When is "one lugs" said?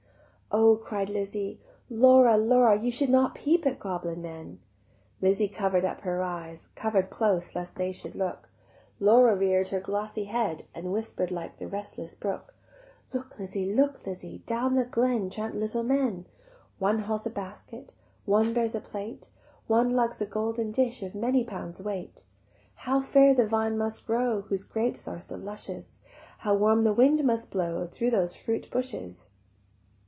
19.67-20.21